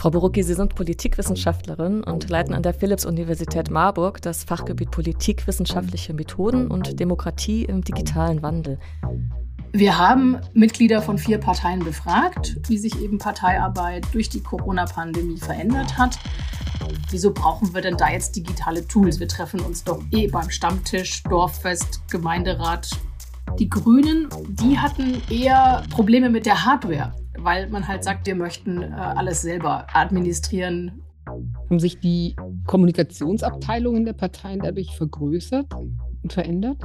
[0.00, 6.68] Frau Borucki, Sie sind Politikwissenschaftlerin und leiten an der Philipps-Universität Marburg das Fachgebiet Politikwissenschaftliche Methoden
[6.68, 8.78] und Demokratie im digitalen Wandel.
[9.72, 15.98] Wir haben Mitglieder von vier Parteien befragt, wie sich eben Parteiarbeit durch die Corona-Pandemie verändert
[15.98, 16.18] hat.
[17.10, 19.20] Wieso brauchen wir denn da jetzt digitale Tools?
[19.20, 22.88] Wir treffen uns doch eh beim Stammtisch, Dorffest, Gemeinderat.
[23.58, 28.82] Die Grünen, die hatten eher Probleme mit der Hardware weil man halt sagt, wir möchten
[28.82, 31.02] äh, alles selber administrieren.
[31.26, 32.36] Haben sich die
[32.66, 35.66] Kommunikationsabteilungen der Parteien dadurch vergrößert
[36.22, 36.82] und verändert?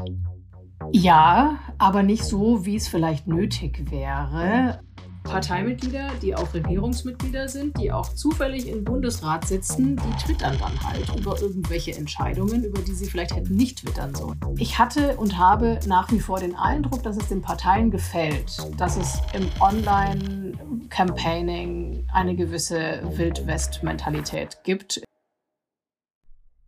[0.92, 4.80] Ja, aber nicht so, wie es vielleicht nötig wäre.
[5.26, 11.10] Parteimitglieder, die auch Regierungsmitglieder sind, die auch zufällig im Bundesrat sitzen, die twittern dann halt
[11.18, 14.40] über irgendwelche Entscheidungen, über die sie vielleicht hätten nicht twittern sollen.
[14.58, 18.96] Ich hatte und habe nach wie vor den Eindruck, dass es den Parteien gefällt, dass
[18.98, 25.02] es im Online-Campaigning eine gewisse Wildwest-Mentalität gibt.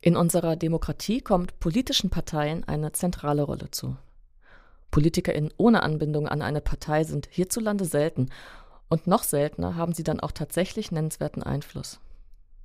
[0.01, 3.97] In unserer Demokratie kommt politischen Parteien eine zentrale Rolle zu.
[4.91, 8.29] PolitikerInnen ohne Anbindung an eine Partei sind hierzulande selten
[8.89, 11.99] und noch seltener haben sie dann auch tatsächlich nennenswerten Einfluss.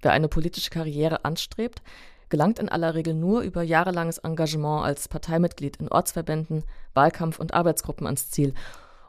[0.01, 1.83] Wer eine politische Karriere anstrebt,
[2.28, 8.06] gelangt in aller Regel nur über jahrelanges Engagement als Parteimitglied in Ortsverbänden, Wahlkampf- und Arbeitsgruppen
[8.06, 8.55] ans Ziel.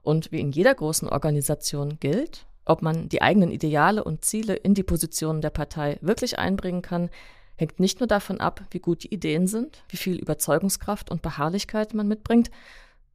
[0.01, 4.73] Und wie in jeder großen Organisation gilt, ob man die eigenen Ideale und Ziele in
[4.73, 7.09] die Positionen der Partei wirklich einbringen kann,
[7.55, 11.93] hängt nicht nur davon ab, wie gut die Ideen sind, wie viel Überzeugungskraft und Beharrlichkeit
[11.93, 12.51] man mitbringt,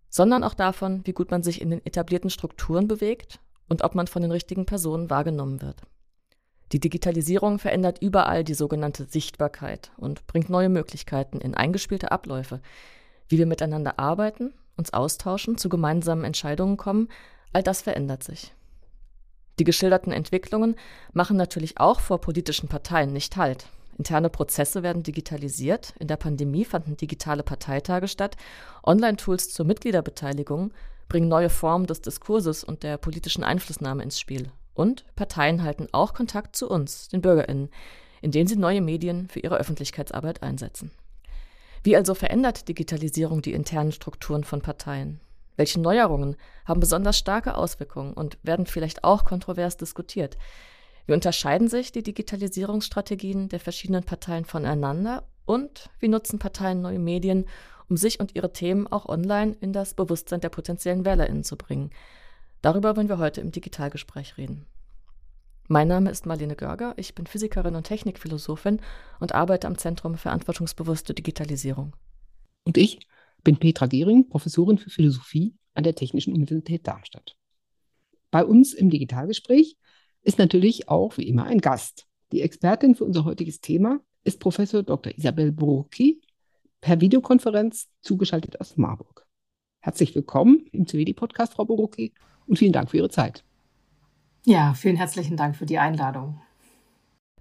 [0.08, 4.06] sondern auch davon, wie gut man sich in den etablierten Strukturen bewegt und ob man
[4.06, 5.82] von den richtigen Personen wahrgenommen wird.
[6.72, 12.60] Die Digitalisierung verändert überall die sogenannte Sichtbarkeit und bringt neue Möglichkeiten in eingespielte Abläufe,
[13.28, 17.08] wie wir miteinander arbeiten, uns austauschen, zu gemeinsamen Entscheidungen kommen,
[17.52, 18.54] all das verändert sich.
[19.58, 20.76] Die geschilderten Entwicklungen
[21.12, 23.66] machen natürlich auch vor politischen Parteien nicht Halt.
[23.98, 25.92] Interne Prozesse werden digitalisiert.
[25.98, 28.36] In der Pandemie fanden digitale Parteitage statt.
[28.84, 30.72] Online-Tools zur Mitgliederbeteiligung
[31.08, 34.52] bringen neue Formen des Diskurses und der politischen Einflussnahme ins Spiel.
[34.72, 37.70] Und Parteien halten auch Kontakt zu uns, den BürgerInnen,
[38.22, 40.92] indem sie neue Medien für ihre Öffentlichkeitsarbeit einsetzen.
[41.82, 45.20] Wie also verändert Digitalisierung die internen Strukturen von Parteien?
[45.56, 50.36] Welche Neuerungen haben besonders starke Auswirkungen und werden vielleicht auch kontrovers diskutiert?
[51.08, 57.46] Wie unterscheiden sich die Digitalisierungsstrategien der verschiedenen Parteien voneinander und wie nutzen Parteien neue Medien,
[57.88, 61.92] um sich und ihre Themen auch online in das Bewusstsein der potenziellen WählerInnen zu bringen?
[62.60, 64.66] Darüber wollen wir heute im Digitalgespräch reden.
[65.66, 68.82] Mein Name ist Marlene Görger, ich bin Physikerin und Technikphilosophin
[69.18, 71.96] und arbeite am Zentrum verantwortungsbewusste Digitalisierung.
[72.64, 73.00] Und ich
[73.44, 77.34] bin Petra Gehring, Professorin für Philosophie an der Technischen Universität Darmstadt.
[78.30, 79.78] Bei uns im Digitalgespräch
[80.28, 82.06] ist natürlich auch wie immer ein Gast.
[82.32, 85.16] Die Expertin für unser heutiges Thema ist Professor Dr.
[85.16, 86.20] Isabel Brocki,
[86.82, 89.26] per Videokonferenz zugeschaltet aus Marburg.
[89.80, 92.12] Herzlich willkommen im CWD-Podcast, Frau Borocki,
[92.46, 93.42] und vielen Dank für Ihre Zeit.
[94.44, 96.38] Ja, vielen herzlichen Dank für die Einladung.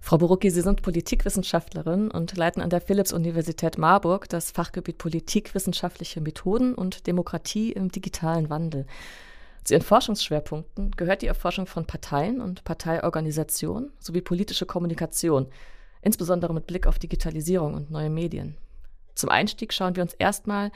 [0.00, 6.74] Frau Borucki, Sie sind Politikwissenschaftlerin und leiten an der Philipps-Universität Marburg das Fachgebiet Politikwissenschaftliche Methoden
[6.74, 8.86] und Demokratie im digitalen Wandel.
[9.68, 15.46] Zu ihren Forschungsschwerpunkten gehört die Erforschung von Parteien und Parteiorganisationen sowie politische Kommunikation,
[16.00, 18.56] insbesondere mit Blick auf Digitalisierung und neue Medien.
[19.14, 20.72] Zum Einstieg schauen wir uns erstmal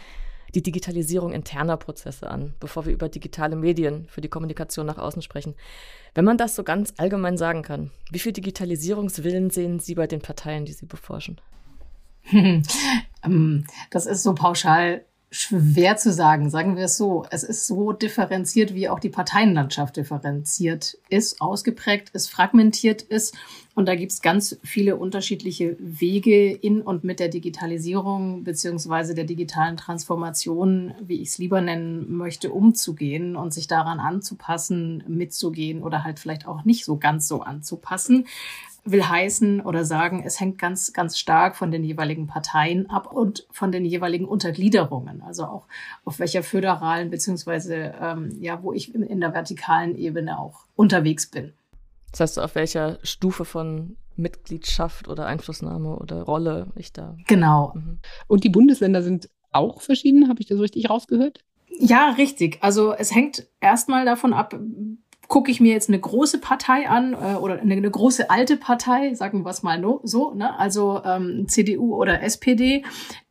[0.55, 5.23] die Digitalisierung interner Prozesse an, bevor wir über digitale Medien für die Kommunikation nach außen
[5.23, 5.55] sprechen.
[6.13, 10.21] Wenn man das so ganz allgemein sagen kann, wie viel Digitalisierungswillen sehen Sie bei den
[10.21, 11.41] Parteien, die Sie beforschen?
[13.25, 17.25] Ähm, das ist so pauschal schwer zu sagen, sagen wir es so.
[17.31, 23.35] Es ist so differenziert, wie auch die Parteienlandschaft differenziert ist, ausgeprägt ist, fragmentiert ist.
[23.75, 29.25] Und da gibt es ganz viele unterschiedliche Wege in und mit der Digitalisierung beziehungsweise der
[29.25, 36.05] digitalen Transformation, wie ich es lieber nennen möchte, umzugehen und sich daran anzupassen, mitzugehen oder
[36.05, 38.27] halt vielleicht auch nicht so ganz so anzupassen
[38.85, 43.47] will heißen oder sagen, es hängt ganz, ganz stark von den jeweiligen Parteien ab und
[43.51, 45.23] von den jeweiligen Untergliederungen.
[45.23, 45.67] Also auch
[46.05, 51.53] auf welcher föderalen beziehungsweise ähm, ja, wo ich in der vertikalen Ebene auch unterwegs bin.
[52.11, 57.17] Das heißt, auf welcher Stufe von Mitgliedschaft oder Einflussnahme oder Rolle ich da.
[57.27, 57.73] Genau.
[57.75, 57.99] Mhm.
[58.27, 61.45] Und die Bundesländer sind auch verschieden, habe ich das richtig rausgehört?
[61.79, 62.59] Ja, richtig.
[62.61, 64.55] Also es hängt erstmal davon ab,
[65.33, 69.15] gucke ich mir jetzt eine große Partei an äh, oder eine, eine, große alte Partei,
[69.15, 70.59] sagen wir es mal no, so, ne?
[70.59, 72.85] also ähm, CDU oder SPD,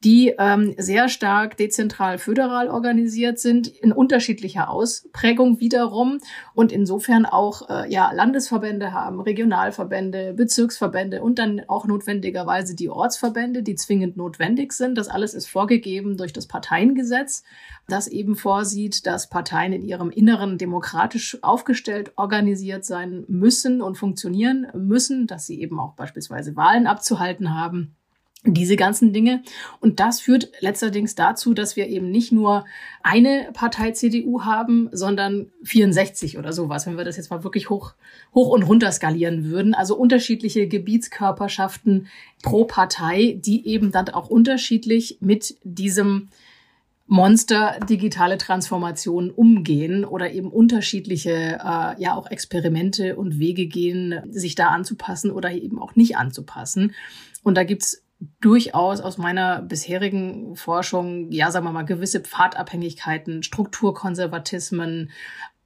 [0.03, 6.17] die ähm, sehr stark dezentral föderal organisiert sind, in unterschiedlicher Ausprägung wiederum
[6.55, 13.61] und insofern auch äh, ja Landesverbände haben, Regionalverbände, Bezirksverbände und dann auch notwendigerweise die Ortsverbände,
[13.61, 14.97] die zwingend notwendig sind.
[14.97, 17.43] Das alles ist vorgegeben durch das Parteiengesetz,
[17.87, 24.67] das eben vorsieht, dass Parteien in ihrem Inneren demokratisch aufgestellt, organisiert sein müssen und funktionieren
[24.73, 27.95] müssen, dass sie eben auch beispielsweise Wahlen abzuhalten haben
[28.43, 29.43] diese ganzen Dinge.
[29.79, 32.65] Und das führt letzterdings dazu, dass wir eben nicht nur
[33.03, 37.93] eine Partei CDU haben, sondern 64 oder sowas, wenn wir das jetzt mal wirklich hoch,
[38.33, 39.75] hoch und runter skalieren würden.
[39.75, 42.07] Also unterschiedliche Gebietskörperschaften
[42.41, 46.29] pro Partei, die eben dann auch unterschiedlich mit diesem
[47.11, 54.55] Monster digitale Transformation umgehen oder eben unterschiedliche äh, ja auch Experimente und Wege gehen, sich
[54.55, 56.93] da anzupassen oder eben auch nicht anzupassen.
[57.43, 58.05] Und da gibt's
[58.39, 65.11] durchaus aus meiner bisherigen Forschung, ja, sagen wir mal, gewisse Pfadabhängigkeiten, Strukturkonservatismen,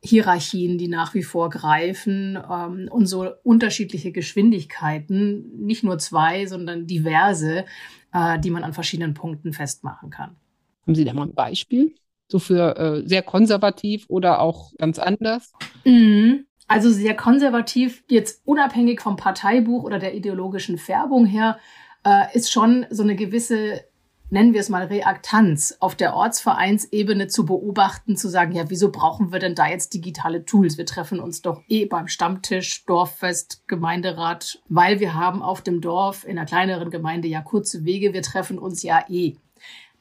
[0.01, 6.87] Hierarchien, die nach wie vor greifen ähm, und so unterschiedliche Geschwindigkeiten, nicht nur zwei, sondern
[6.87, 7.65] diverse,
[8.13, 10.37] äh, die man an verschiedenen Punkten festmachen kann.
[10.85, 11.95] Haben Sie da mal ein Beispiel?
[12.27, 15.51] So für äh, sehr konservativ oder auch ganz anders?
[15.83, 16.45] Mhm.
[16.67, 21.59] Also sehr konservativ, jetzt unabhängig vom Parteibuch oder der ideologischen Färbung her,
[22.03, 23.83] äh, ist schon so eine gewisse
[24.29, 29.31] nennen wir es mal Reaktanz auf der Ortsvereinsebene zu beobachten, zu sagen, ja, wieso brauchen
[29.31, 30.77] wir denn da jetzt digitale Tools?
[30.77, 36.25] Wir treffen uns doch eh beim Stammtisch, Dorffest, Gemeinderat, weil wir haben auf dem Dorf
[36.25, 39.37] in einer kleineren Gemeinde ja kurze Wege, wir treffen uns ja eh.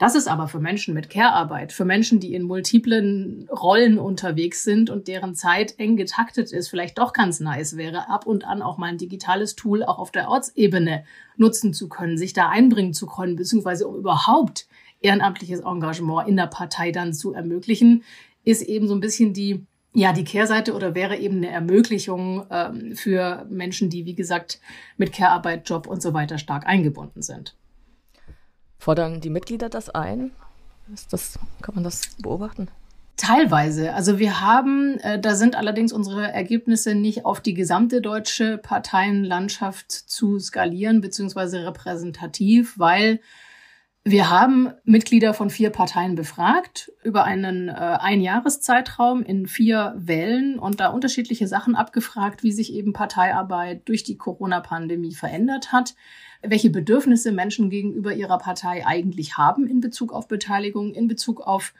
[0.05, 4.91] Das ist aber für Menschen mit Care-Arbeit, für Menschen, die in multiplen Rollen unterwegs sind
[4.91, 8.77] und deren Zeit eng getaktet ist, vielleicht doch ganz nice wäre, ab und an auch
[8.77, 11.05] mal ein digitales Tool auch auf der Ortsebene
[11.39, 14.69] nutzen zu können, sich da einbringen zu können, beziehungsweise um überhaupt
[15.01, 18.05] ehrenamtliches Engagement in der Partei dann zu ermöglichen,
[18.45, 19.65] ist eben so ein bisschen die
[19.95, 24.61] ja, die Kehrseite oder wäre eben eine Ermöglichung ähm, für Menschen, die, wie gesagt,
[24.99, 27.55] mit Care-Arbeit, Job und so weiter stark eingebunden sind.
[28.84, 30.31] Fordern die Mitglieder das ein?
[30.92, 32.69] Ist das, kann man das beobachten?
[33.16, 33.94] Teilweise.
[33.94, 39.90] Also wir haben, äh, da sind allerdings unsere Ergebnisse nicht auf die gesamte deutsche Parteienlandschaft
[39.90, 43.20] zu skalieren, beziehungsweise repräsentativ, weil
[44.06, 50.78] wir haben Mitglieder von vier Parteien befragt über einen äh, Einjahreszeitraum in vier Wellen und
[50.78, 55.94] da unterschiedliche Sachen abgefragt, wie sich eben Parteiarbeit durch die Corona-Pandemie verändert hat
[56.46, 61.73] welche Bedürfnisse Menschen gegenüber ihrer Partei eigentlich haben in Bezug auf Beteiligung, in Bezug auf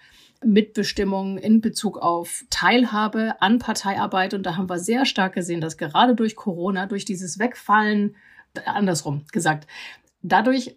[0.44, 4.34] Mitbestimmung, in Bezug auf Teilhabe an Parteiarbeit.
[4.34, 8.16] Und da haben wir sehr stark gesehen, dass gerade durch Corona, durch dieses Wegfallen,
[8.64, 9.66] andersrum gesagt,
[10.22, 10.76] dadurch,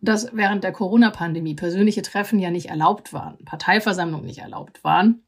[0.00, 5.22] dass während der Corona-Pandemie persönliche Treffen ja nicht erlaubt waren, Parteiversammlungen nicht erlaubt waren,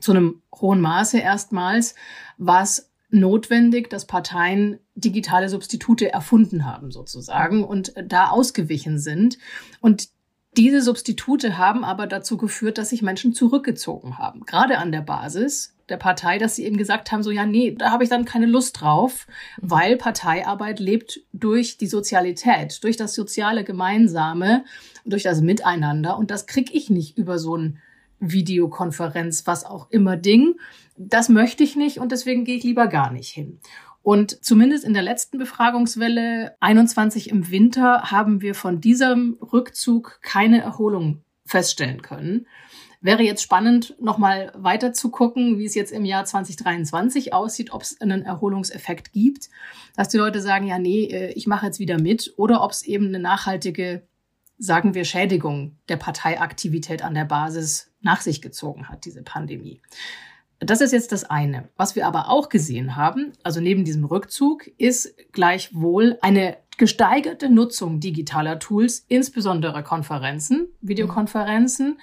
[0.00, 1.94] zu einem hohen Maße erstmals,
[2.38, 9.38] war es notwendig, dass Parteien digitale Substitute erfunden haben sozusagen und da ausgewichen sind.
[9.80, 10.08] Und
[10.56, 15.76] diese Substitute haben aber dazu geführt, dass sich Menschen zurückgezogen haben, gerade an der Basis
[15.88, 18.46] der Partei, dass sie eben gesagt haben, so ja, nee, da habe ich dann keine
[18.46, 19.26] Lust drauf,
[19.60, 24.64] weil Parteiarbeit lebt durch die Sozialität, durch das soziale Gemeinsame,
[25.04, 27.78] durch das Miteinander und das krieg ich nicht über so ein
[28.20, 30.56] Videokonferenz, was auch immer Ding.
[30.96, 33.58] Das möchte ich nicht und deswegen gehe ich lieber gar nicht hin.
[34.02, 40.62] Und zumindest in der letzten Befragungswelle 21 im Winter haben wir von diesem Rückzug keine
[40.62, 42.46] Erholung feststellen können.
[43.02, 47.80] Wäre jetzt spannend, nochmal weiter zu gucken, wie es jetzt im Jahr 2023 aussieht, ob
[47.80, 49.48] es einen Erholungseffekt gibt,
[49.96, 52.82] dass die Leute sagen, ja, nee, äh, ich mache jetzt wieder mit, oder ob es
[52.82, 54.02] eben eine nachhaltige,
[54.60, 59.80] sagen wir, Schädigung der Parteiaktivität an der Basis nach sich gezogen hat, diese Pandemie.
[60.60, 61.70] Das ist jetzt das eine.
[61.76, 68.00] Was wir aber auch gesehen haben, also neben diesem Rückzug, ist gleichwohl eine gesteigerte Nutzung
[68.00, 71.98] digitaler Tools, insbesondere Konferenzen, Videokonferenzen,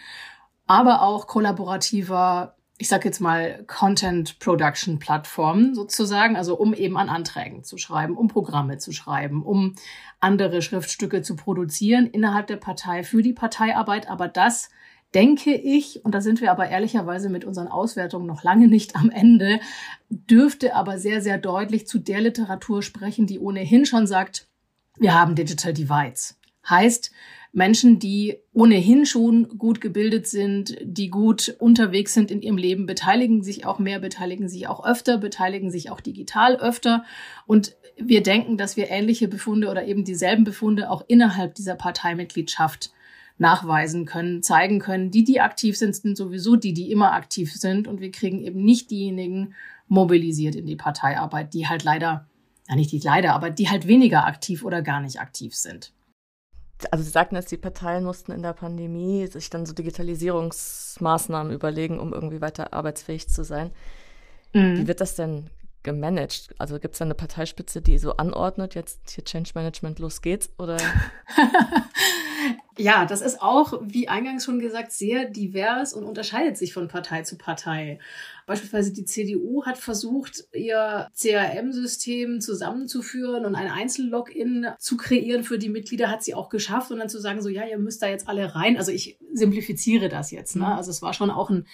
[0.66, 7.10] aber auch kollaborativer, ich sage jetzt mal Content Production Plattformen sozusagen, also um eben an
[7.10, 9.76] Anträgen zu schreiben, um Programme zu schreiben, um
[10.20, 14.70] andere Schriftstücke zu produzieren innerhalb der Partei für die Parteiarbeit, aber das
[15.14, 19.10] denke ich, und da sind wir aber ehrlicherweise mit unseren Auswertungen noch lange nicht am
[19.10, 19.60] Ende,
[20.10, 24.48] dürfte aber sehr, sehr deutlich zu der Literatur sprechen, die ohnehin schon sagt,
[25.00, 26.38] wir haben Digital Divides.
[26.68, 27.12] Heißt,
[27.54, 33.42] Menschen, die ohnehin schon gut gebildet sind, die gut unterwegs sind in ihrem Leben, beteiligen
[33.44, 37.04] sich auch mehr, beteiligen sich auch öfter, beteiligen sich auch digital öfter.
[37.46, 42.92] Und wir denken, dass wir ähnliche Befunde oder eben dieselben Befunde auch innerhalb dieser Parteimitgliedschaft
[43.38, 45.12] nachweisen können, zeigen können.
[45.12, 47.88] Die, die aktiv sind, sind sowieso die, die immer aktiv sind.
[47.88, 49.54] Und wir kriegen eben nicht diejenigen
[49.88, 52.28] mobilisiert in die Parteiarbeit, die halt leider,
[52.68, 55.94] ja nicht die leider, aber die halt weniger aktiv oder gar nicht aktiv sind.
[56.92, 62.00] Also Sie sagten dass die Parteien mussten in der Pandemie sich dann so Digitalisierungsmaßnahmen überlegen,
[62.00, 63.72] um irgendwie weiter arbeitsfähig zu sein.
[64.54, 64.78] Mhm.
[64.78, 65.50] Wie wird das denn
[65.88, 66.54] gemanagt?
[66.60, 70.52] Also gibt es da eine Parteispitze, die so anordnet, jetzt hier Change Management, los geht's?
[70.60, 70.78] Oder?
[72.78, 77.24] ja, das ist auch, wie eingangs schon gesagt, sehr divers und unterscheidet sich von Partei
[77.24, 78.00] zu Partei.
[78.46, 85.70] Beispielsweise die CDU hat versucht, ihr CRM-System zusammenzuführen und ein Einzellogin zu kreieren für die
[85.70, 88.28] Mitglieder, hat sie auch geschafft und dann zu sagen, so ja, ihr müsst da jetzt
[88.28, 88.78] alle rein.
[88.78, 90.58] Also ich simplifiziere das jetzt.
[90.58, 90.66] Ne?
[90.66, 90.74] Mhm.
[90.74, 91.66] Also es war schon auch ein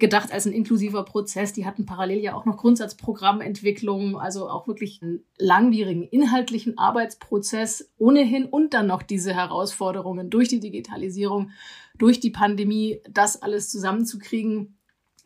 [0.00, 1.52] gedacht als ein inklusiver Prozess.
[1.52, 8.46] Die hatten parallel ja auch noch Grundsatzprogrammentwicklung, also auch wirklich einen langwierigen inhaltlichen Arbeitsprozess ohnehin
[8.46, 11.50] und dann noch diese Herausforderungen durch die Digitalisierung,
[11.96, 14.76] durch die Pandemie, das alles zusammenzukriegen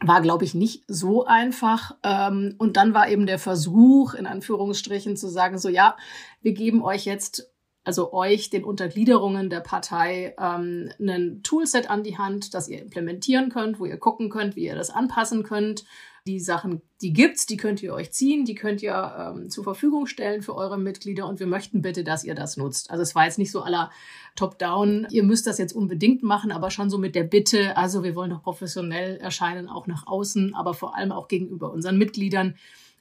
[0.01, 1.97] war, glaube ich, nicht so einfach.
[2.03, 5.97] Ähm, und dann war eben der Versuch, in Anführungsstrichen, zu sagen, so ja,
[6.43, 7.54] wir geben euch jetzt
[7.85, 13.51] also euch, den Untergliederungen der Partei, ähm, ein Toolset an die Hand, das ihr implementieren
[13.51, 15.85] könnt, wo ihr gucken könnt, wie ihr das anpassen könnt.
[16.27, 20.07] Die Sachen, die gibt's, die könnt ihr euch ziehen, die könnt ihr ähm, zur Verfügung
[20.07, 22.91] stellen für eure Mitglieder und wir möchten bitte, dass ihr das nutzt.
[22.91, 23.91] Also es war jetzt nicht so aller
[24.35, 28.15] Top-Down, ihr müsst das jetzt unbedingt machen, aber schon so mit der Bitte, also wir
[28.15, 32.55] wollen doch professionell erscheinen, auch nach außen, aber vor allem auch gegenüber unseren Mitgliedern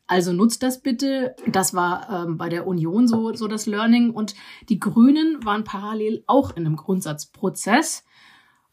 [0.07, 1.35] also nutzt das bitte.
[1.47, 4.11] Das war ähm, bei der Union so, so das Learning.
[4.11, 4.35] Und
[4.69, 8.03] die Grünen waren parallel auch in einem Grundsatzprozess.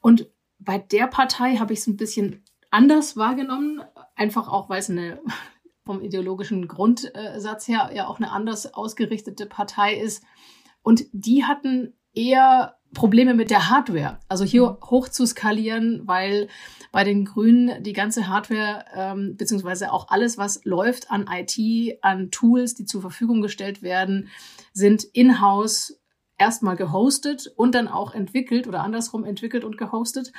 [0.00, 3.82] Und bei der Partei habe ich es ein bisschen anders wahrgenommen.
[4.16, 5.20] Einfach auch, weil es eine
[5.84, 10.24] vom ideologischen Grundsatz her ja auch eine anders ausgerichtete Partei ist.
[10.82, 14.18] Und die hatten eher Probleme mit der Hardware.
[14.28, 14.90] Also hier mhm.
[14.90, 16.48] hoch zu skalieren, weil
[16.92, 22.30] bei den Grünen die ganze Hardware ähm, beziehungsweise auch alles, was läuft an IT, an
[22.30, 24.28] Tools, die zur Verfügung gestellt werden,
[24.72, 26.00] sind in-house
[26.36, 30.32] erstmal gehostet und dann auch entwickelt oder andersrum entwickelt und gehostet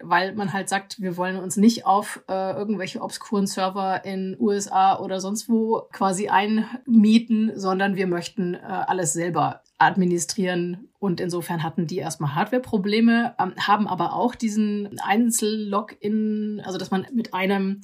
[0.00, 4.98] weil man halt sagt, wir wollen uns nicht auf äh, irgendwelche obskuren Server in USA
[4.98, 10.88] oder sonst wo quasi einmieten, sondern wir möchten äh, alles selber administrieren.
[10.98, 17.06] Und insofern hatten die erstmal Hardware-Probleme, ähm, haben aber auch diesen Einzellogin, also dass man
[17.12, 17.80] mit einem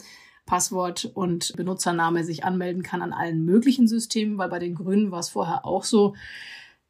[0.46, 5.20] Passwort und Benutzername sich anmelden kann an allen möglichen Systemen, weil bei den Grünen war
[5.20, 6.14] es vorher auch so,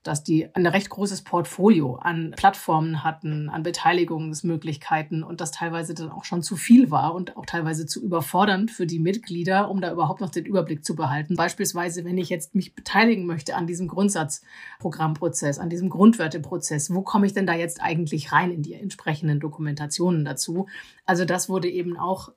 [0.04, 6.10] dass die ein recht großes Portfolio an Plattformen hatten, an Beteiligungsmöglichkeiten und das teilweise dann
[6.10, 9.90] auch schon zu viel war und auch teilweise zu überfordernd für die Mitglieder, um da
[9.90, 11.36] überhaupt noch den Überblick zu behalten.
[11.36, 17.26] Beispielsweise, wenn ich jetzt mich beteiligen möchte an diesem Grundsatzprogrammprozess, an diesem Grundwerteprozess, wo komme
[17.26, 20.68] ich denn da jetzt eigentlich rein in die entsprechenden Dokumentationen dazu?
[21.06, 22.30] Also das wurde eben auch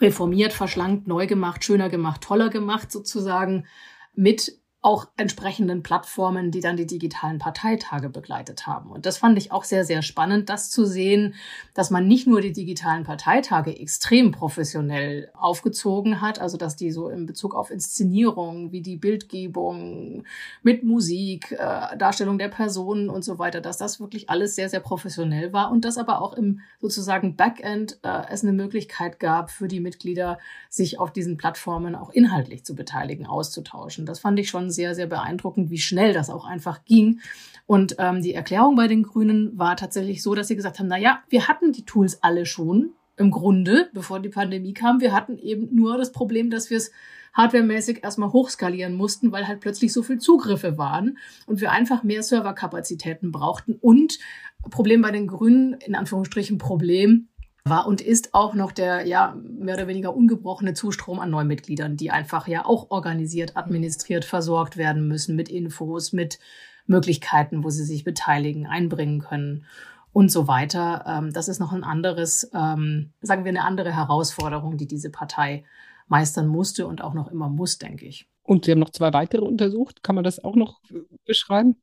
[0.00, 3.66] reformiert, verschlankt, neu gemacht, schöner gemacht, toller gemacht sozusagen
[4.14, 8.90] mit auch entsprechenden Plattformen, die dann die digitalen Parteitage begleitet haben.
[8.90, 11.34] Und das fand ich auch sehr, sehr spannend, das zu sehen,
[11.72, 17.08] dass man nicht nur die digitalen Parteitage extrem professionell aufgezogen hat, also dass die so
[17.10, 20.24] in Bezug auf Inszenierung, wie die Bildgebung
[20.64, 24.80] mit Musik, äh, Darstellung der Personen und so weiter, dass das wirklich alles sehr, sehr
[24.80, 29.68] professionell war und dass aber auch im sozusagen Backend äh, es eine Möglichkeit gab für
[29.68, 34.06] die Mitglieder, sich auf diesen Plattformen auch inhaltlich zu beteiligen, auszutauschen.
[34.06, 37.20] Das fand ich schon sehr, sehr beeindruckend, wie schnell das auch einfach ging.
[37.66, 40.98] Und ähm, die Erklärung bei den Grünen war tatsächlich so, dass sie gesagt haben, na
[40.98, 45.00] ja, wir hatten die Tools alle schon im Grunde, bevor die Pandemie kam.
[45.00, 46.90] Wir hatten eben nur das Problem, dass wir es
[47.34, 52.22] hardwaremäßig erstmal hochskalieren mussten, weil halt plötzlich so viel Zugriffe waren und wir einfach mehr
[52.22, 53.74] Serverkapazitäten brauchten.
[53.80, 54.18] Und
[54.70, 57.28] Problem bei den Grünen, in Anführungsstrichen Problem,
[57.64, 62.10] war und ist auch noch der ja mehr oder weniger ungebrochene Zustrom an Neumitgliedern, die
[62.10, 66.38] einfach ja auch organisiert, administriert, versorgt werden müssen mit Infos, mit
[66.86, 69.64] Möglichkeiten, wo sie sich beteiligen, einbringen können
[70.12, 71.04] und so weiter.
[71.06, 75.64] Ähm, das ist noch ein anderes, ähm, sagen wir, eine andere Herausforderung, die diese Partei
[76.08, 78.28] meistern musste und auch noch immer muss, denke ich.
[78.42, 80.02] Und Sie haben noch zwei weitere untersucht.
[80.02, 80.80] Kann man das auch noch
[81.24, 81.80] beschreiben?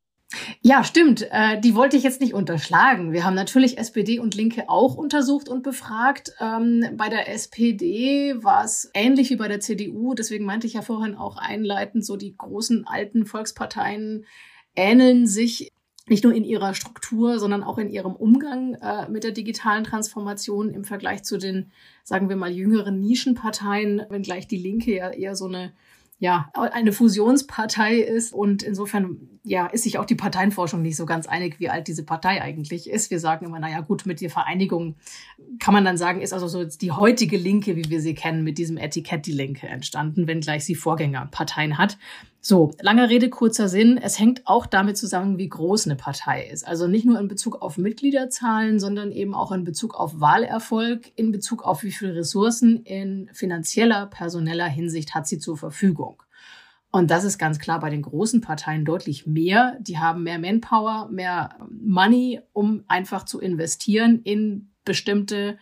[0.61, 1.27] Ja, stimmt.
[1.31, 3.13] Äh, die wollte ich jetzt nicht unterschlagen.
[3.13, 6.33] Wir haben natürlich SPD und Linke auch untersucht und befragt.
[6.39, 10.13] Ähm, bei der SPD war es ähnlich wie bei der CDU.
[10.13, 14.25] Deswegen meinte ich ja vorhin auch einleitend, so die großen alten Volksparteien
[14.75, 15.71] ähneln sich
[16.07, 20.69] nicht nur in ihrer Struktur, sondern auch in ihrem Umgang äh, mit der digitalen Transformation
[20.69, 21.71] im Vergleich zu den,
[22.03, 25.71] sagen wir mal, jüngeren Nischenparteien, wenngleich die Linke ja eher so eine
[26.19, 31.27] ja, eine Fusionspartei ist und insofern ja, ist sich auch die Parteienforschung nicht so ganz
[31.27, 33.09] einig, wie alt diese Partei eigentlich ist.
[33.09, 34.95] Wir sagen immer, naja, gut, mit der Vereinigung
[35.59, 38.57] kann man dann sagen, ist also so die heutige Linke, wie wir sie kennen, mit
[38.57, 41.97] diesem Etikett die Linke entstanden, wenngleich sie Vorgängerparteien hat.
[42.41, 43.97] So, langer Rede, kurzer Sinn.
[44.01, 46.65] Es hängt auch damit zusammen, wie groß eine Partei ist.
[46.65, 51.33] Also nicht nur in Bezug auf Mitgliederzahlen, sondern eben auch in Bezug auf Wahlerfolg, in
[51.33, 56.23] Bezug auf wie viele Ressourcen in finanzieller, personeller Hinsicht hat sie zur Verfügung.
[56.91, 59.77] Und das ist ganz klar bei den großen Parteien deutlich mehr.
[59.81, 65.59] Die haben mehr Manpower, mehr Money, um einfach zu investieren in bestimmte,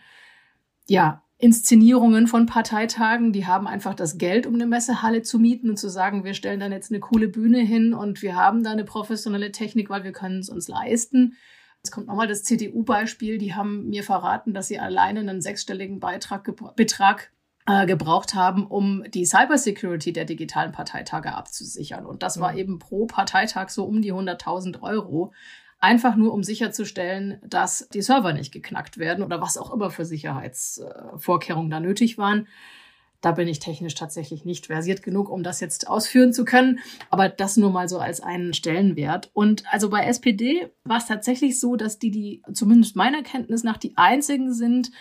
[0.86, 5.76] ja, Inszenierungen von Parteitagen, die haben einfach das Geld, um eine Messehalle zu mieten und
[5.76, 8.84] zu sagen, wir stellen dann jetzt eine coole Bühne hin und wir haben da eine
[8.84, 11.36] professionelle Technik, weil wir können es uns leisten.
[11.76, 13.38] Jetzt kommt nochmal das CDU-Beispiel.
[13.38, 17.30] Die haben mir verraten, dass sie alleine einen sechsstelligen Beitrag, Betrag
[17.66, 22.04] äh, gebraucht haben, um die Cybersecurity der digitalen Parteitage abzusichern.
[22.04, 25.32] Und das war eben pro Parteitag so um die 100.000 Euro
[25.80, 30.04] einfach nur um sicherzustellen, dass die Server nicht geknackt werden oder was auch immer für
[30.04, 32.48] Sicherheitsvorkehrungen da nötig waren.
[33.20, 36.78] Da bin ich technisch tatsächlich nicht versiert genug, um das jetzt ausführen zu können.
[37.10, 39.30] Aber das nur mal so als einen Stellenwert.
[39.32, 43.76] Und also bei SPD war es tatsächlich so, dass die, die zumindest meiner Kenntnis nach
[43.76, 44.92] die einzigen sind,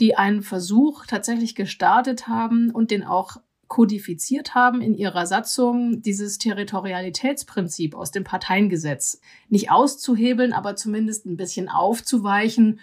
[0.00, 3.38] die einen Versuch tatsächlich gestartet haben und den auch
[3.72, 11.38] kodifiziert haben in ihrer Satzung dieses Territorialitätsprinzip aus dem Parteiengesetz nicht auszuhebeln, aber zumindest ein
[11.38, 12.80] bisschen aufzuweichen,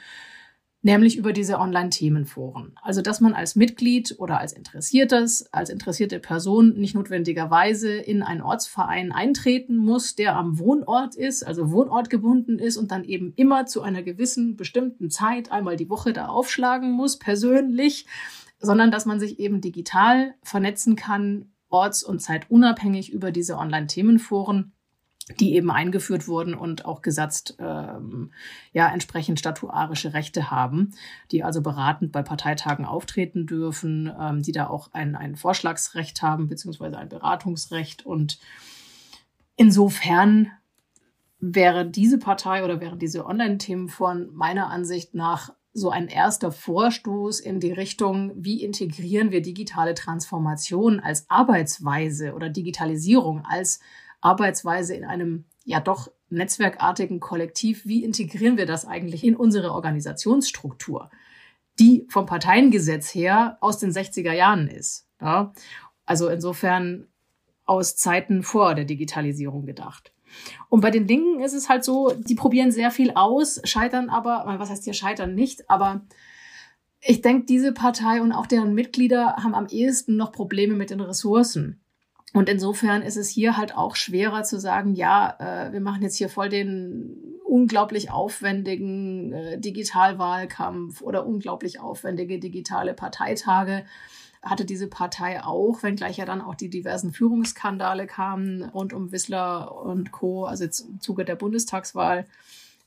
[0.81, 2.73] nämlich über diese Online-Themenforen.
[2.81, 8.41] Also, dass man als Mitglied oder als Interessiertes, als interessierte Person nicht notwendigerweise in einen
[8.41, 13.83] Ortsverein eintreten muss, der am Wohnort ist, also wohnortgebunden ist und dann eben immer zu
[13.83, 18.07] einer gewissen bestimmten Zeit einmal die Woche da aufschlagen muss, persönlich,
[18.59, 24.73] sondern dass man sich eben digital vernetzen kann, orts- und zeitunabhängig über diese Online-Themenforen,
[25.39, 28.31] die eben eingeführt wurden und auch gesatzt ähm,
[28.73, 30.91] ja entsprechend statuarische Rechte haben,
[31.31, 36.47] die also beratend bei Parteitagen auftreten dürfen, ähm, die da auch ein, ein Vorschlagsrecht haben
[36.47, 38.05] beziehungsweise ein Beratungsrecht.
[38.05, 38.39] Und
[39.55, 40.51] insofern
[41.39, 47.59] wäre diese Partei oder wären diese Online-Themenforen meiner Ansicht nach so ein erster Vorstoß in
[47.59, 53.79] die Richtung, wie integrieren wir digitale Transformation als Arbeitsweise oder Digitalisierung als
[54.21, 61.09] Arbeitsweise in einem ja doch netzwerkartigen Kollektiv, wie integrieren wir das eigentlich in unsere Organisationsstruktur,
[61.79, 65.07] die vom Parteiengesetz her aus den 60er Jahren ist.
[65.21, 65.53] Ja?
[66.05, 67.07] Also insofern
[67.65, 70.11] aus Zeiten vor der Digitalisierung gedacht.
[70.69, 74.43] Und bei den Linken ist es halt so, die probieren sehr viel aus, scheitern aber,
[74.59, 76.01] was heißt hier scheitern nicht, aber
[77.01, 80.99] ich denke, diese Partei und auch deren Mitglieder haben am ehesten noch Probleme mit den
[80.99, 81.79] Ressourcen.
[82.33, 86.17] Und insofern ist es hier halt auch schwerer zu sagen, ja, äh, wir machen jetzt
[86.17, 93.85] hier voll den unglaublich aufwendigen äh, Digitalwahlkampf oder unglaublich aufwendige digitale Parteitage
[94.41, 99.75] hatte diese Partei auch, wenngleich ja dann auch die diversen Führungsskandale kamen rund um Wissler
[99.75, 102.25] und Co., also jetzt im Zuge der Bundestagswahl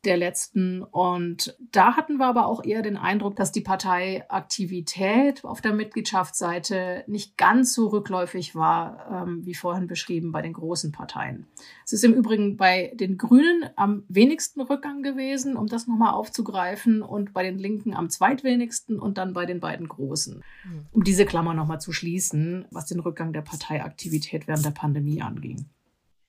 [0.04, 0.82] der letzten.
[0.82, 7.04] Und da hatten wir aber auch eher den Eindruck, dass die Parteiaktivität auf der Mitgliedschaftsseite
[7.06, 11.46] nicht ganz so rückläufig war, ähm, wie vorhin beschrieben bei den großen Parteien.
[11.84, 17.02] Es ist im Übrigen bei den Grünen am wenigsten Rückgang gewesen, um das nochmal aufzugreifen,
[17.02, 20.42] und bei den Linken am zweitwenigsten und dann bei den beiden Großen.
[20.62, 20.86] Hm.
[20.92, 25.66] Um diese Klammer nochmal zu schließen, was den Rückgang der Parteiaktivität während der Pandemie anging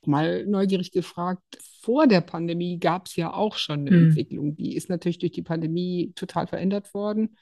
[0.08, 1.44] mal neugierig gefragt,
[1.82, 4.06] vor der Pandemie gab es ja auch schon eine mhm.
[4.08, 4.56] Entwicklung.
[4.56, 7.38] Die ist natürlich durch die Pandemie total verändert worden.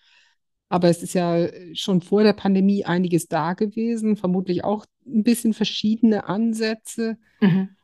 [0.70, 5.54] Aber es ist ja schon vor der Pandemie einiges da gewesen, vermutlich auch ein bisschen
[5.54, 7.18] verschiedene Ansätze.
[7.42, 7.76] Mhm.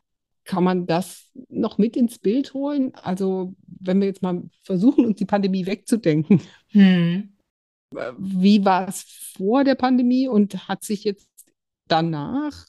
[0.46, 2.96] Kann man das noch mit ins Bild holen?
[2.96, 6.42] Also, wenn wir jetzt mal versuchen, uns die Pandemie wegzudenken.
[6.72, 7.34] Mhm.
[8.18, 9.04] Wie war es
[9.36, 11.30] vor der Pandemie und hat sich jetzt
[11.88, 12.66] danach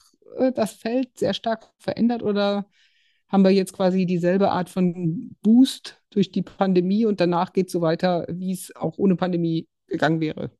[0.55, 2.65] das Feld sehr stark verändert oder
[3.27, 7.73] haben wir jetzt quasi dieselbe Art von Boost durch die Pandemie und danach geht es
[7.73, 10.51] so weiter, wie es auch ohne Pandemie gegangen wäre?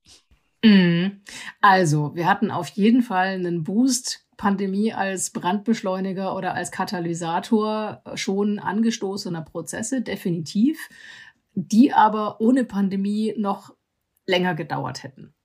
[0.63, 1.21] Mhm.
[1.61, 4.25] Also, wir hatten auf jeden Fall einen Boost.
[4.39, 10.79] Pandemie als Brandbeschleuniger oder als Katalysator schon angestoßener Prozesse, definitiv,
[11.55, 13.75] die aber ohne Pandemie noch
[14.25, 15.35] länger gedauert hätten.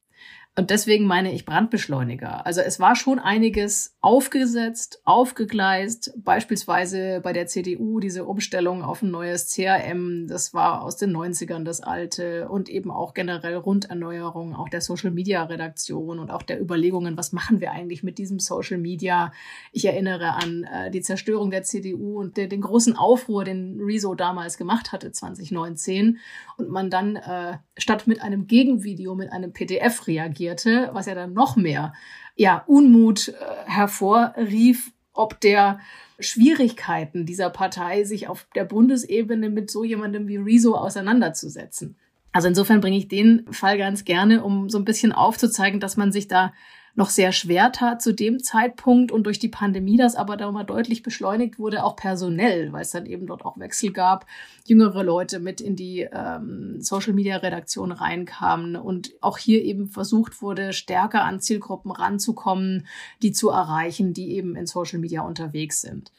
[0.57, 2.47] Und deswegen meine ich Brandbeschleuniger.
[2.47, 9.11] Also es war schon einiges aufgesetzt, aufgegleist, beispielsweise bei der CDU diese Umstellung auf ein
[9.11, 14.69] neues CRM, das war aus den 90ern das alte und eben auch generell Runderneuerung, auch
[14.69, 18.79] der Social Media Redaktion und auch der Überlegungen, was machen wir eigentlich mit diesem Social
[18.79, 19.33] Media.
[19.73, 24.15] Ich erinnere an äh, die Zerstörung der CDU und de den großen Aufruhr, den Rezo
[24.15, 26.19] damals gemacht hatte 2019
[26.59, 31.15] und man dann äh, statt mit einem Gegenvideo mit einem PDF reagiert reagierte, was ja
[31.15, 31.93] dann noch mehr
[32.37, 33.33] ja, Unmut äh,
[33.67, 35.79] hervorrief, ob der
[36.19, 41.97] Schwierigkeiten dieser Partei, sich auf der Bundesebene mit so jemandem wie Rezo auseinanderzusetzen.
[42.33, 46.11] Also insofern bringe ich den Fall ganz gerne, um so ein bisschen aufzuzeigen, dass man
[46.11, 46.53] sich da
[46.97, 50.65] noch sehr schwer tat zu dem Zeitpunkt und durch die Pandemie das aber da mal
[50.65, 54.27] deutlich beschleunigt wurde, auch personell, weil es dann eben dort auch Wechsel gab,
[54.65, 61.25] jüngere Leute mit in die ähm, Social-Media-Redaktion reinkamen und auch hier eben versucht wurde, stärker
[61.25, 62.87] an Zielgruppen ranzukommen,
[63.23, 66.13] die zu erreichen, die eben in Social Media unterwegs sind.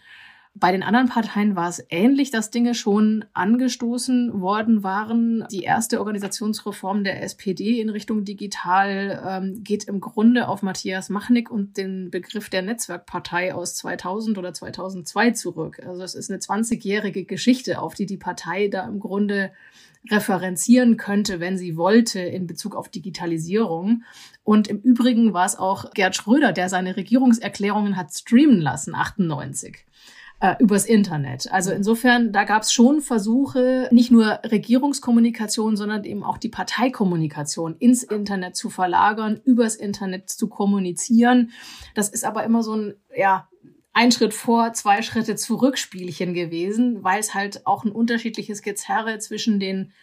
[0.57, 5.45] Bei den anderen Parteien war es ähnlich, dass Dinge schon angestoßen worden waren.
[5.51, 11.51] Die erste Organisationsreform der SPD in Richtung digital ähm, geht im Grunde auf Matthias Machnick
[11.51, 15.81] und den Begriff der Netzwerkpartei aus 2000 oder 2002 zurück.
[15.85, 19.51] Also es ist eine 20-jährige Geschichte, auf die die Partei da im Grunde
[20.09, 24.03] referenzieren könnte, wenn sie wollte, in Bezug auf Digitalisierung.
[24.45, 29.83] Und im Übrigen war es auch Gerd Schröder, der seine Regierungserklärungen hat streamen lassen, 98
[30.39, 31.51] äh, übers Internet.
[31.51, 37.75] Also insofern, da gab es schon Versuche, nicht nur Regierungskommunikation, sondern eben auch die Parteikommunikation
[37.77, 41.51] ins Internet zu verlagern, übers Internet zu kommunizieren.
[41.93, 43.47] Das ist aber immer so ein, ja,
[43.93, 49.19] ein Schritt vor, zwei Schritte zurück Spielchen gewesen, weil es halt auch ein unterschiedliches Gezerre
[49.19, 49.93] zwischen den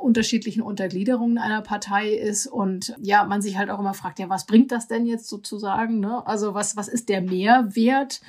[0.00, 4.46] unterschiedlichen Untergliederungen einer Partei ist und ja, man sich halt auch immer fragt, ja, was
[4.46, 6.00] bringt das denn jetzt sozusagen?
[6.00, 6.26] Ne?
[6.26, 8.20] Also was, was ist der Mehrwert?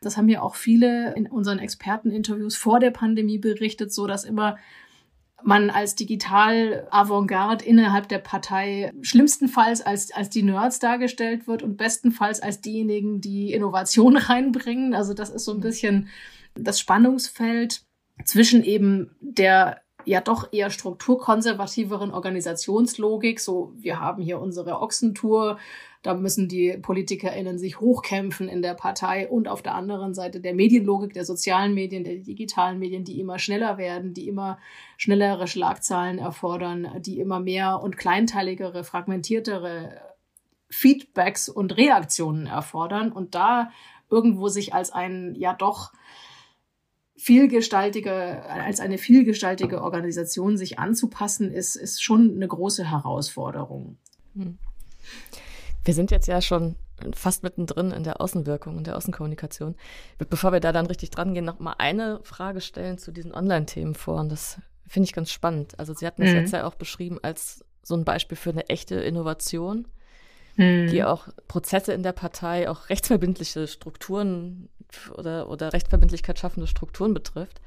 [0.00, 4.56] Das haben ja auch viele in unseren Experteninterviews vor der Pandemie berichtet, so dass immer
[5.42, 11.76] man als digital Avantgarde innerhalb der Partei schlimmstenfalls als, als die Nerds dargestellt wird und
[11.76, 14.94] bestenfalls als diejenigen, die Innovation reinbringen.
[14.94, 16.08] Also das ist so ein bisschen
[16.54, 17.82] das Spannungsfeld
[18.24, 23.40] zwischen eben der ja doch eher strukturkonservativeren Organisationslogik.
[23.40, 25.58] So, wir haben hier unsere Ochsentour,
[26.02, 30.54] da müssen die PolitikerInnen sich hochkämpfen in der Partei und auf der anderen Seite der
[30.54, 34.58] Medienlogik, der sozialen Medien, der digitalen Medien, die immer schneller werden, die immer
[34.96, 40.00] schnellere Schlagzahlen erfordern, die immer mehr und kleinteiligere, fragmentiertere
[40.70, 43.70] Feedbacks und Reaktionen erfordern und da
[44.08, 45.92] irgendwo sich als ein ja doch
[47.20, 53.98] vielgestaltige, als eine vielgestaltige Organisation sich anzupassen, ist, ist schon eine große Herausforderung.
[54.34, 54.56] Hm.
[55.84, 56.76] Wir sind jetzt ja schon
[57.14, 59.74] fast mittendrin in der Außenwirkung und der Außenkommunikation.
[60.16, 63.94] Bevor wir da dann richtig dran gehen, noch mal eine Frage stellen zu diesen Online-Themen
[63.94, 64.20] vor.
[64.20, 65.78] Und das finde ich ganz spannend.
[65.78, 66.38] Also Sie hatten es mhm.
[66.38, 69.88] jetzt ja auch beschrieben als so ein Beispiel für eine echte Innovation,
[70.56, 70.88] mhm.
[70.88, 74.70] die auch Prozesse in der Partei, auch rechtsverbindliche Strukturen
[75.16, 77.60] oder, oder Rechtsverbindlichkeit schaffende Strukturen betrifft.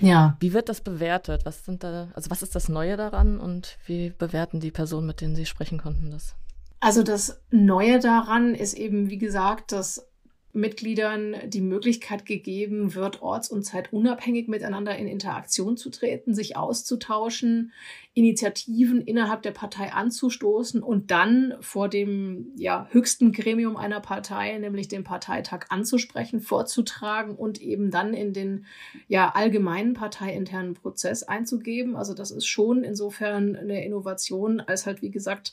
[0.00, 0.36] Ja.
[0.40, 1.44] Wie wird das bewertet?
[1.44, 5.20] Was sind da, also was ist das Neue daran und wie bewerten die Personen, mit
[5.20, 6.34] denen Sie sprechen konnten, das?
[6.80, 10.06] Also das Neue daran ist eben, wie gesagt, dass
[10.54, 17.72] Mitgliedern die Möglichkeit gegeben wird, orts- und zeitunabhängig miteinander in Interaktion zu treten, sich auszutauschen,
[18.14, 24.86] Initiativen innerhalb der Partei anzustoßen und dann vor dem ja, höchsten Gremium einer Partei, nämlich
[24.86, 28.66] dem Parteitag, anzusprechen, vorzutragen und eben dann in den
[29.08, 31.96] ja, allgemeinen parteiinternen Prozess einzugeben.
[31.96, 35.52] Also das ist schon insofern eine Innovation, als halt, wie gesagt,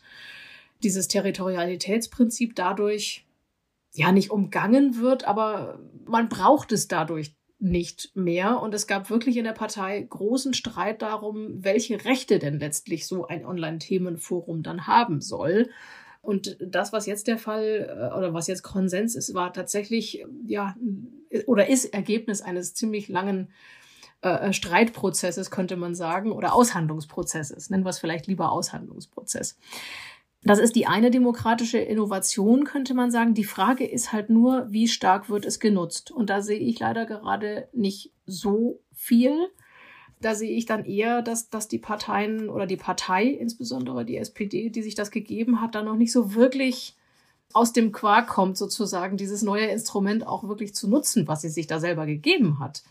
[0.84, 3.26] dieses Territorialitätsprinzip dadurch
[3.94, 8.60] ja nicht umgangen wird, aber man braucht es dadurch nicht mehr.
[8.62, 13.28] Und es gab wirklich in der Partei großen Streit darum, welche Rechte denn letztlich so
[13.28, 15.70] ein Online-Themenforum dann haben soll.
[16.22, 20.76] Und das, was jetzt der Fall äh, oder was jetzt Konsens ist, war tatsächlich, ja,
[21.46, 23.50] oder ist Ergebnis eines ziemlich langen
[24.22, 27.70] äh, Streitprozesses, könnte man sagen, oder Aushandlungsprozesses.
[27.70, 29.58] Nennen wir es vielleicht lieber Aushandlungsprozess.
[30.44, 33.36] Das ist die eine demokratische Innovation, könnte man sagen.
[33.36, 36.10] Die Frage ist halt nur, wie stark wird es genutzt?
[36.10, 39.50] Und da sehe ich leider gerade nicht so viel.
[40.20, 44.70] Da sehe ich dann eher, dass, dass die Parteien oder die Partei, insbesondere die SPD,
[44.70, 46.96] die sich das gegeben hat, da noch nicht so wirklich
[47.54, 51.68] aus dem Quark kommt, sozusagen, dieses neue Instrument auch wirklich zu nutzen, was sie sich
[51.68, 52.84] da selber gegeben hat.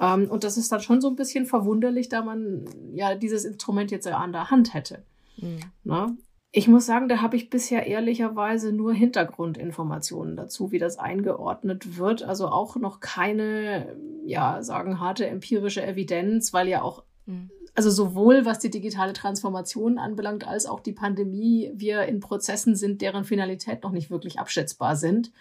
[0.00, 3.90] Ähm, und das ist dann schon so ein bisschen verwunderlich, da man ja dieses Instrument
[3.90, 5.02] jetzt ja an der Hand hätte.
[5.36, 5.60] Mhm.
[5.84, 6.16] Na?
[6.50, 12.22] Ich muss sagen, da habe ich bisher ehrlicherweise nur Hintergrundinformationen dazu, wie das eingeordnet wird.
[12.22, 17.50] Also auch noch keine, ja, sagen harte empirische Evidenz, weil ja auch, mhm.
[17.74, 23.02] also sowohl was die digitale Transformation anbelangt, als auch die Pandemie, wir in Prozessen sind,
[23.02, 25.32] deren Finalität noch nicht wirklich abschätzbar sind.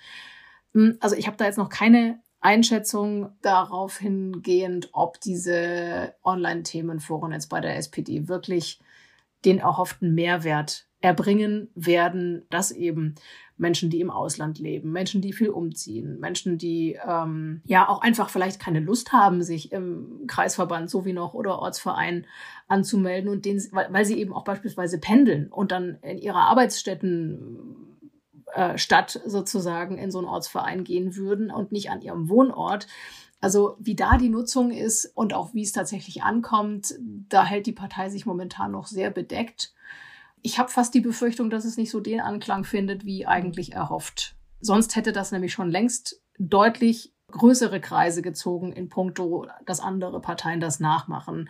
[0.73, 7.47] Hm, also ich habe da jetzt noch keine Einschätzung darauf hingehend, ob diese Online-Themenforen jetzt
[7.47, 8.81] bei der SPD wirklich
[9.45, 13.15] den erhofften Mehrwert erbringen werden, dass eben
[13.57, 18.29] Menschen, die im Ausland leben, Menschen, die viel umziehen, Menschen, die ähm, ja auch einfach
[18.29, 22.25] vielleicht keine Lust haben, sich im Kreisverband so wie noch oder Ortsverein
[22.67, 27.97] anzumelden und denen, weil, weil sie eben auch beispielsweise pendeln und dann in ihrer Arbeitsstätten
[28.53, 32.87] äh, Stadt sozusagen in so einen Ortsverein gehen würden und nicht an ihrem Wohnort.
[33.39, 37.73] Also wie da die Nutzung ist und auch wie es tatsächlich ankommt, da hält die
[37.73, 39.73] Partei sich momentan noch sehr bedeckt.
[40.47, 44.37] Ich habe fast die Befürchtung, dass es nicht so den Anklang findet, wie eigentlich erhofft.
[44.61, 50.61] Sonst hätte das nämlich schon längst deutlich größere Kreise gezogen in puncto, dass andere Parteien
[50.61, 51.49] das nachmachen,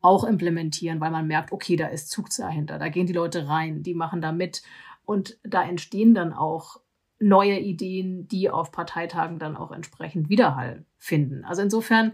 [0.00, 3.82] auch implementieren, weil man merkt, okay, da ist Zug dahinter, da gehen die Leute rein,
[3.82, 4.62] die machen da mit
[5.04, 6.80] und da entstehen dann auch
[7.18, 11.44] neue Ideen, die auf Parteitagen dann auch entsprechend Widerhall finden.
[11.44, 12.12] Also insofern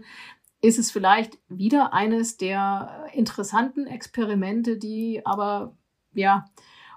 [0.61, 5.77] ist es vielleicht wieder eines der interessanten Experimente, die aber
[6.17, 6.45] ja,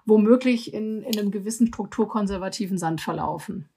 [0.04, 3.68] womöglich in, in einem gewissen strukturkonservativen Sand verlaufen.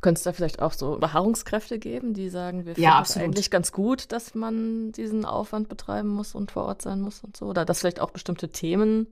[0.00, 3.72] Könnte es da vielleicht auch so Beharrungskräfte geben, die sagen, wir finden es eigentlich ganz
[3.72, 7.46] gut, dass man diesen Aufwand betreiben muss und vor Ort sein muss und so?
[7.46, 9.08] Oder dass vielleicht auch bestimmte Themen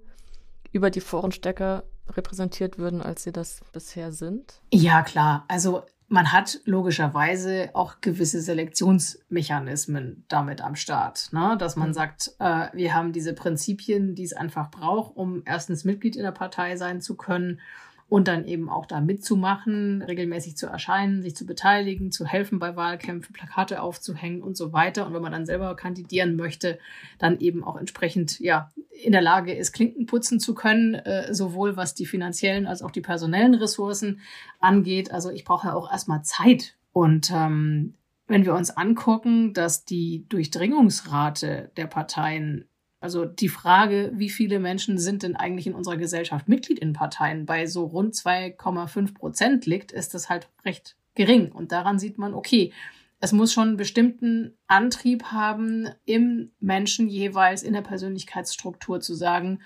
[0.71, 4.61] über die Foren stärker repräsentiert würden, als sie das bisher sind?
[4.73, 5.45] Ja, klar.
[5.49, 11.57] Also man hat logischerweise auch gewisse Selektionsmechanismen damit am Start, ne?
[11.59, 11.95] dass man mhm.
[11.95, 16.33] sagt, äh, wir haben diese Prinzipien, die es einfach braucht, um erstens Mitglied in der
[16.33, 17.61] Partei sein zu können
[18.09, 22.77] und dann eben auch da mitzumachen, regelmäßig zu erscheinen, sich zu beteiligen, zu helfen bei
[22.77, 25.07] Wahlkämpfen, Plakate aufzuhängen und so weiter.
[25.07, 26.79] Und wenn man dann selber kandidieren möchte,
[27.19, 28.71] dann eben auch entsprechend ja
[29.03, 32.93] in der Lage ist, Klinken putzen zu können, äh, sowohl was die finanziellen als auch
[32.93, 34.21] die personellen Ressourcen
[34.61, 35.11] angeht.
[35.11, 36.77] Also ich brauche ja auch erstmal Zeit.
[36.93, 37.95] Und ähm,
[38.29, 42.67] wenn wir uns angucken, dass die Durchdringungsrate der Parteien
[43.07, 47.47] also die Frage, wie viele Menschen sind denn eigentlich in unserer Gesellschaft Mitglied in Parteien,
[47.47, 51.53] bei so rund 2,5 Prozent liegt, ist das halt recht gering.
[51.53, 52.73] Und daran sieht man, okay,
[53.21, 59.61] es muss schon einen bestimmten Antrieb haben, im Menschen jeweils in der Persönlichkeitsstruktur zu sagen,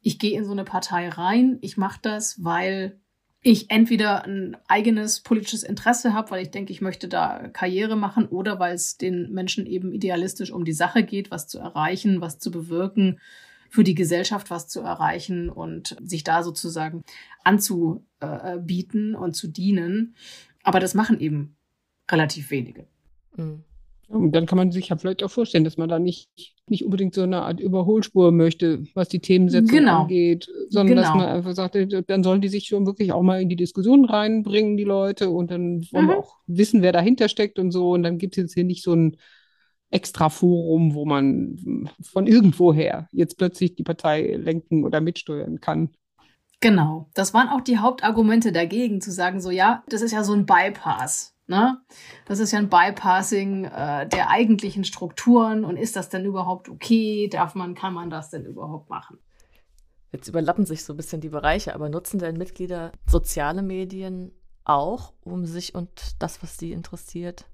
[0.00, 3.00] ich gehe in so eine Partei rein, ich mache das, weil
[3.48, 8.26] ich entweder ein eigenes politisches Interesse habe, weil ich denke, ich möchte da Karriere machen,
[8.26, 12.40] oder weil es den Menschen eben idealistisch um die Sache geht, was zu erreichen, was
[12.40, 13.20] zu bewirken,
[13.70, 17.04] für die Gesellschaft was zu erreichen und sich da sozusagen
[17.44, 20.16] anzubieten und zu dienen.
[20.64, 21.56] Aber das machen eben
[22.10, 22.88] relativ wenige.
[23.36, 23.62] Mhm.
[24.08, 26.30] Und dann kann man sich ja vielleicht auch vorstellen, dass man da nicht,
[26.68, 30.02] nicht unbedingt so eine Art Überholspur möchte, was die Themensetzung genau.
[30.02, 31.02] angeht, sondern genau.
[31.02, 34.04] dass man einfach sagt, dann sollen die sich schon wirklich auch mal in die Diskussion
[34.04, 36.08] reinbringen, die Leute, und dann wollen mhm.
[36.10, 37.90] wir auch wissen, wer dahinter steckt und so.
[37.90, 39.16] Und dann gibt es jetzt hier nicht so ein
[39.90, 45.90] extra Forum, wo man von irgendwoher jetzt plötzlich die Partei lenken oder mitsteuern kann.
[46.60, 50.32] Genau, das waren auch die Hauptargumente dagegen, zu sagen, so ja, das ist ja so
[50.32, 51.35] ein Bypass.
[51.48, 51.80] Ne?
[52.24, 55.64] Das ist ja ein Bypassing äh, der eigentlichen Strukturen.
[55.64, 57.28] Und ist das denn überhaupt okay?
[57.28, 59.18] Darf man, kann man das denn überhaupt machen?
[60.12, 64.32] Jetzt überlappen sich so ein bisschen die Bereiche, aber nutzen denn Mitglieder soziale Medien
[64.64, 67.46] auch, um sich und das, was sie interessiert,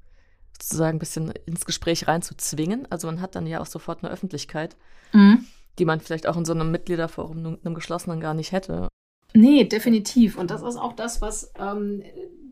[0.59, 2.87] sozusagen ein bisschen ins Gespräch reinzuzwingen?
[2.90, 4.76] Also man hat dann ja auch sofort eine Öffentlichkeit,
[5.12, 5.44] mhm.
[5.78, 8.88] die man vielleicht auch in so einem Mitgliederforum, einem geschlossenen, gar nicht hätte.
[9.35, 10.38] Nee, definitiv.
[10.38, 12.02] Und das ist auch das, was ähm,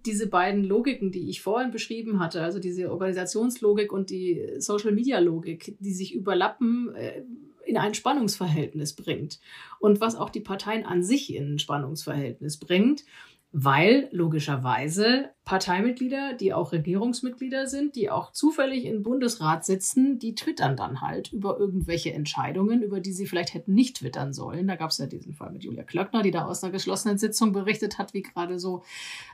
[0.07, 5.93] diese beiden Logiken, die ich vorhin beschrieben hatte, also diese Organisationslogik und die Social-Media-Logik, die
[5.93, 7.23] sich überlappen, äh,
[7.65, 9.39] in ein Spannungsverhältnis bringt.
[9.79, 13.05] Und was auch die Parteien an sich in ein Spannungsverhältnis bringt
[13.53, 20.77] weil logischerweise Parteimitglieder, die auch Regierungsmitglieder sind, die auch zufällig im Bundesrat sitzen, die twittern
[20.77, 24.69] dann halt über irgendwelche Entscheidungen, über die sie vielleicht hätten nicht twittern sollen.
[24.69, 27.51] Da gab es ja diesen Fall mit Julia Klöckner, die da aus einer geschlossenen Sitzung
[27.53, 28.85] berichtet hat, wie gerade so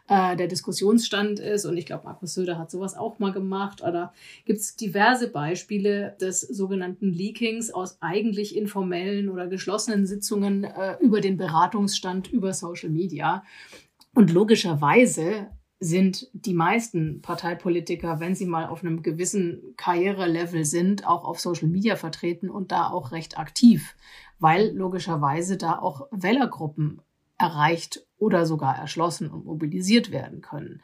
[0.09, 1.67] äh, der Diskussionsstand ist.
[1.67, 3.83] Und ich glaube, Markus Söder hat sowas auch mal gemacht.
[3.83, 4.15] Oder
[4.47, 11.21] gibt es diverse Beispiele des sogenannten Leakings aus eigentlich informellen oder geschlossenen Sitzungen äh, über
[11.21, 13.43] den Beratungsstand über Social Media.
[14.17, 21.25] Und logischerweise sind die meisten Parteipolitiker, wenn sie mal auf einem gewissen Karrierelevel sind, auch
[21.25, 23.95] auf Social Media vertreten und da auch recht aktiv,
[24.39, 27.03] weil logischerweise da auch Wählergruppen
[27.37, 30.81] erreicht oder sogar erschlossen und mobilisiert werden können.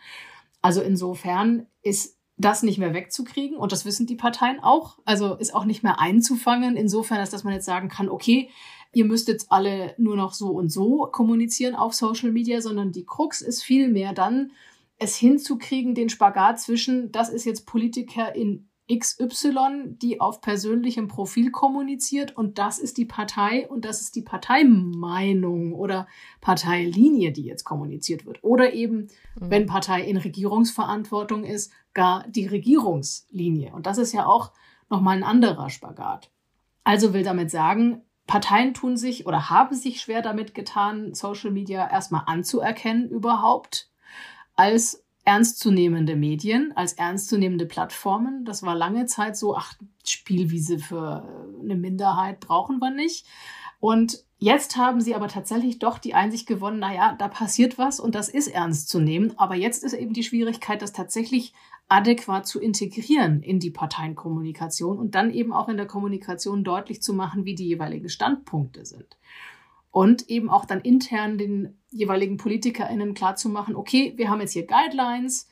[0.61, 4.99] Also insofern ist das nicht mehr wegzukriegen und das wissen die Parteien auch.
[5.07, 6.77] Also ist auch nicht mehr einzufangen.
[6.77, 8.51] Insofern, als dass man jetzt sagen kann, okay,
[8.93, 13.07] ihr müsst jetzt alle nur noch so und so kommunizieren auf Social Media, sondern die
[13.07, 14.53] Krux ist vielmehr dann,
[14.99, 21.51] es hinzukriegen, den Spagat zwischen, das ist jetzt Politiker in XY, die auf persönlichem Profil
[21.51, 26.07] kommuniziert und das ist die Partei und das ist die Parteimeinung oder
[26.41, 28.43] Parteilinie, die jetzt kommuniziert wird.
[28.43, 29.09] Oder eben, mhm.
[29.51, 33.73] wenn Partei in Regierungsverantwortung ist, gar die Regierungslinie.
[33.73, 34.53] Und das ist ja auch
[34.91, 36.31] nochmal ein anderer Spagat.
[36.85, 38.03] Also will damit sagen,
[38.33, 43.91] Parteien tun sich oder haben sich schwer damit getan, Social Media erstmal anzuerkennen überhaupt
[44.57, 48.47] als ernstzunehmende Medien, als ernstzunehmende Plattformen.
[48.47, 49.75] Das war lange Zeit so, ach,
[50.07, 51.29] Spielwiese für
[51.63, 53.27] eine Minderheit brauchen wir nicht.
[53.83, 58.15] Und jetzt haben sie aber tatsächlich doch die Einsicht gewonnen, naja, da passiert was und
[58.15, 59.37] das ist ernst zu nehmen.
[59.39, 61.53] Aber jetzt ist eben die Schwierigkeit, das tatsächlich
[61.89, 67.13] adäquat zu integrieren in die Parteienkommunikation und dann eben auch in der Kommunikation deutlich zu
[67.13, 69.17] machen, wie die jeweiligen Standpunkte sind
[69.91, 75.49] und eben auch dann intern den jeweiligen PolitikerInnen klarzumachen, okay, wir haben jetzt hier Guidelines,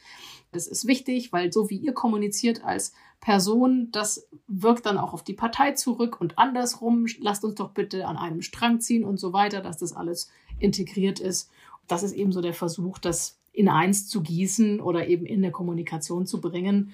[0.53, 5.23] das ist wichtig, weil so wie ihr kommuniziert als Person, das wirkt dann auch auf
[5.23, 9.33] die Partei zurück und andersrum, lasst uns doch bitte an einem Strang ziehen und so
[9.33, 11.51] weiter, dass das alles integriert ist.
[11.87, 15.51] Das ist eben so der Versuch, das in eins zu gießen oder eben in der
[15.51, 16.93] Kommunikation zu bringen,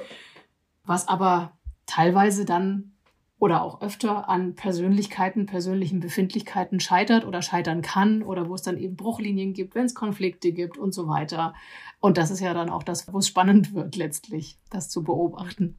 [0.84, 1.52] was aber
[1.86, 2.92] teilweise dann
[3.38, 8.78] oder auch öfter an Persönlichkeiten, persönlichen Befindlichkeiten scheitert oder scheitern kann oder wo es dann
[8.78, 11.54] eben Bruchlinien gibt, wenn es Konflikte gibt und so weiter.
[12.00, 15.76] Und das ist ja dann auch das, wo es spannend wird letztlich, das zu beobachten.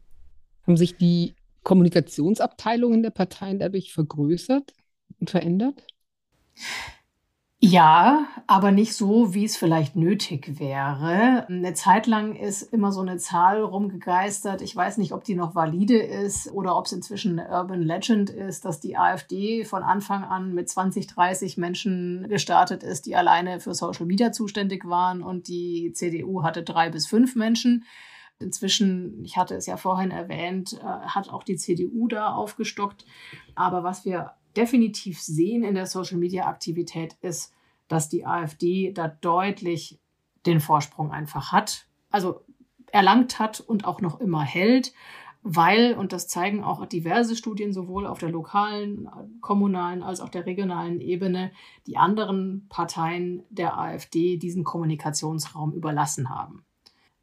[0.68, 4.74] Haben sich die Kommunikationsabteilungen der Parteien dadurch vergrößert
[5.20, 5.88] und verändert?
[7.60, 11.48] Ja, aber nicht so, wie es vielleicht nötig wäre.
[11.48, 14.62] Eine Zeit lang ist immer so eine Zahl rumgegeistert.
[14.62, 18.30] Ich weiß nicht, ob die noch valide ist oder ob es inzwischen eine Urban Legend
[18.30, 23.60] ist, dass die AfD von Anfang an mit 20, 30 Menschen gestartet ist, die alleine
[23.60, 27.86] für Social Media zuständig waren und die CDU hatte drei bis fünf Menschen.
[28.38, 33.04] Inzwischen, ich hatte es ja vorhin erwähnt, äh, hat auch die CDU da aufgestockt.
[33.56, 37.54] Aber was wir definitiv sehen in der Social-Media-Aktivität ist,
[37.88, 40.00] dass die AfD da deutlich
[40.46, 42.42] den Vorsprung einfach hat, also
[42.92, 44.94] erlangt hat und auch noch immer hält,
[45.44, 49.08] weil, und das zeigen auch diverse Studien sowohl auf der lokalen,
[49.40, 51.52] kommunalen als auch der regionalen Ebene,
[51.86, 56.66] die anderen Parteien der AfD diesen Kommunikationsraum überlassen haben.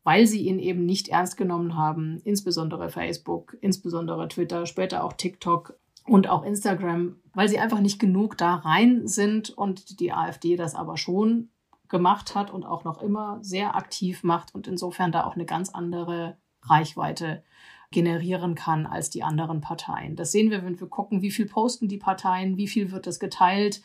[0.04, 5.74] Weil sie ihn eben nicht ernst genommen haben, insbesondere Facebook, insbesondere Twitter, später auch TikTok,
[6.06, 10.74] und auch Instagram, weil sie einfach nicht genug da rein sind und die AfD das
[10.74, 11.50] aber schon
[11.88, 15.70] gemacht hat und auch noch immer sehr aktiv macht und insofern da auch eine ganz
[15.70, 17.42] andere Reichweite
[17.90, 20.16] generieren kann als die anderen Parteien.
[20.16, 23.20] Das sehen wir, wenn wir gucken, wie viel posten die Parteien, wie viel wird das
[23.20, 23.82] geteilt,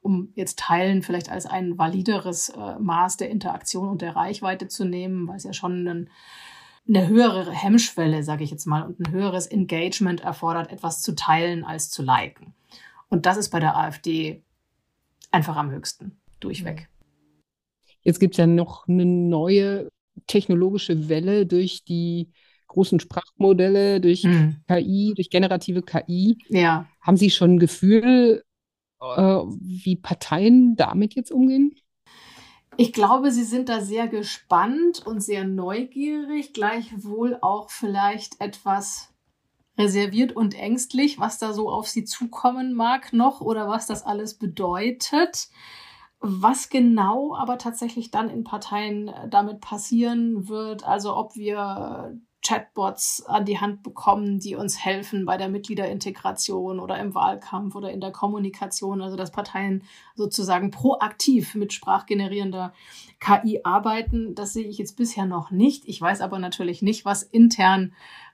[0.00, 4.84] um jetzt Teilen vielleicht als ein valideres äh, Maß der Interaktion und der Reichweite zu
[4.84, 6.10] nehmen, weil es ja schon ein
[6.88, 11.64] eine höhere Hemmschwelle, sage ich jetzt mal, und ein höheres Engagement erfordert, etwas zu teilen
[11.64, 12.54] als zu liken.
[13.08, 14.42] Und das ist bei der AfD
[15.30, 16.88] einfach am höchsten, durchweg.
[18.02, 19.90] Jetzt gibt es ja noch eine neue
[20.26, 22.32] technologische Welle durch die
[22.66, 24.56] großen Sprachmodelle, durch mhm.
[24.66, 26.38] KI, durch generative KI.
[26.48, 26.88] Ja.
[27.00, 28.42] Haben Sie schon ein Gefühl,
[29.00, 31.74] äh, wie Parteien damit jetzt umgehen?
[32.76, 39.12] Ich glaube, sie sind da sehr gespannt und sehr neugierig, gleichwohl auch vielleicht etwas
[39.76, 44.38] reserviert und ängstlich, was da so auf sie zukommen mag noch oder was das alles
[44.38, 45.48] bedeutet.
[46.20, 53.44] Was genau aber tatsächlich dann in Parteien damit passieren wird, also ob wir Chatbots an
[53.44, 58.10] die Hand bekommen, die uns helfen bei der Mitgliederintegration oder im Wahlkampf oder in der
[58.10, 59.84] Kommunikation, also dass Parteien
[60.16, 62.74] sozusagen proaktiv mit sprachgenerierender
[63.20, 64.34] KI arbeiten.
[64.34, 65.84] Das sehe ich jetzt bisher noch nicht.
[65.86, 67.92] Ich weiß aber natürlich nicht, was intern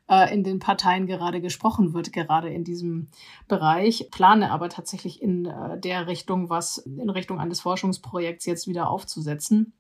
[0.09, 3.09] äh, in den Parteien gerade gesprochen wird, gerade in diesem
[3.47, 4.09] Bereich.
[4.11, 9.75] Plane aber tatsächlich in äh, der Richtung, was in Richtung eines Forschungsprojekts jetzt wieder aufzusetzen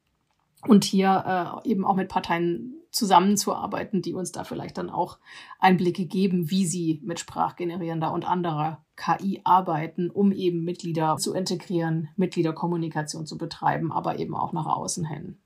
[0.66, 5.18] und hier äh, eben auch mit Parteien zusammenzuarbeiten, die uns da vielleicht dann auch
[5.58, 12.08] Einblicke geben, wie sie mit sprachgenerierender und anderer KI arbeiten, um eben Mitglieder zu integrieren,
[12.16, 15.38] Mitgliederkommunikation zu betreiben, aber eben auch nach außen hin.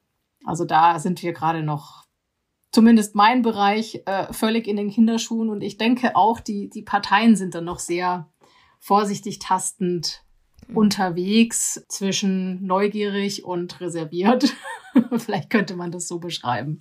[0.45, 2.05] Also da sind wir gerade noch,
[2.71, 7.37] zumindest mein Bereich, äh, völlig in den Kinderschuhen und ich denke auch, die, die Parteien
[7.37, 8.29] sind dann noch sehr
[8.79, 10.25] vorsichtig tastend
[10.69, 10.77] mhm.
[10.77, 14.55] unterwegs zwischen neugierig und reserviert.
[15.19, 16.81] Vielleicht könnte man das so beschreiben.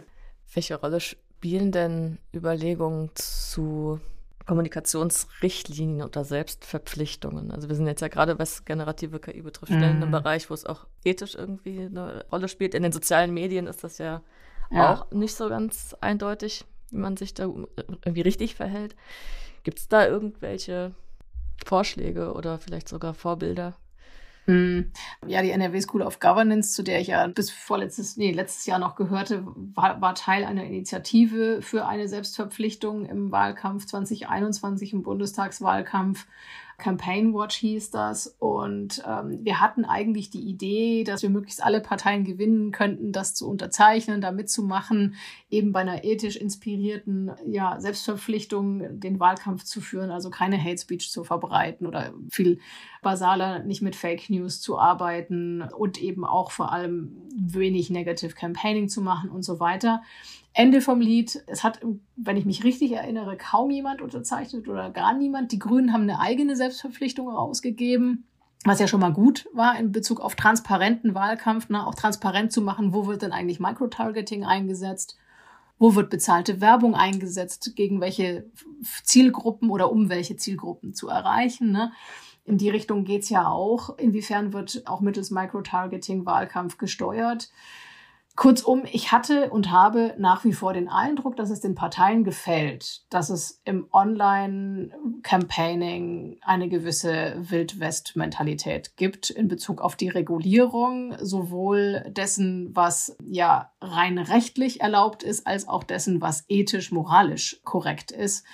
[0.53, 3.99] Welche Rolle spielen denn Überlegungen zu
[4.45, 7.51] Kommunikationsrichtlinien oder Selbstverpflichtungen?
[7.51, 9.75] Also wir sind jetzt ja gerade, was generative KI betrifft, mm.
[9.75, 12.73] in einem Bereich, wo es auch ethisch irgendwie eine Rolle spielt.
[12.73, 14.21] In den sozialen Medien ist das ja,
[14.71, 14.93] ja.
[14.93, 18.95] auch nicht so ganz eindeutig, wie man sich da irgendwie richtig verhält.
[19.63, 20.93] Gibt es da irgendwelche
[21.65, 23.75] Vorschläge oder vielleicht sogar Vorbilder?
[24.45, 24.91] Hm.
[25.27, 28.79] Ja, die NRW School of Governance, zu der ich ja bis vorletztes, nee, letztes Jahr
[28.79, 36.25] noch gehörte, war, war Teil einer Initiative für eine Selbstverpflichtung im Wahlkampf 2021, im Bundestagswahlkampf.
[36.81, 38.35] Campaign Watch hieß das.
[38.39, 43.33] Und ähm, wir hatten eigentlich die Idee, dass wir möglichst alle Parteien gewinnen könnten, das
[43.33, 45.15] zu unterzeichnen, da mitzumachen,
[45.49, 51.11] eben bei einer ethisch inspirierten ja, Selbstverpflichtung den Wahlkampf zu führen, also keine Hate Speech
[51.11, 52.59] zu verbreiten oder viel
[53.01, 58.89] basaler nicht mit Fake News zu arbeiten und eben auch vor allem wenig Negative Campaigning
[58.89, 60.01] zu machen und so weiter.
[60.53, 61.43] Ende vom Lied.
[61.47, 61.79] Es hat,
[62.15, 65.51] wenn ich mich richtig erinnere, kaum jemand unterzeichnet oder gar niemand.
[65.51, 68.25] Die Grünen haben eine eigene Selbstverpflichtung rausgegeben,
[68.65, 71.85] was ja schon mal gut war in Bezug auf transparenten Wahlkampf, ne?
[71.85, 75.17] auch transparent zu machen, wo wird denn eigentlich Microtargeting eingesetzt,
[75.79, 78.45] wo wird bezahlte Werbung eingesetzt, gegen welche
[79.03, 81.71] Zielgruppen oder um welche Zielgruppen zu erreichen.
[81.71, 81.93] Ne?
[82.43, 83.97] In die Richtung geht's ja auch.
[83.97, 87.49] Inwiefern wird auch mittels Microtargeting Wahlkampf gesteuert?
[88.37, 93.01] Kurzum, ich hatte und habe nach wie vor den Eindruck, dass es den Parteien gefällt,
[93.09, 102.73] dass es im Online-Campaigning eine gewisse Wildwest-Mentalität gibt in Bezug auf die Regulierung, sowohl dessen,
[102.73, 108.45] was ja rein rechtlich erlaubt ist, als auch dessen, was ethisch, moralisch korrekt ist.